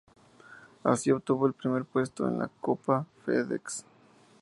Así, 0.83 1.11
obtuvo 1.11 1.45
el 1.45 1.53
primer 1.53 1.85
puesto 1.85 2.27
en 2.27 2.39
la 2.39 2.47
Copa 2.47 3.05
FedEx. 3.23 3.85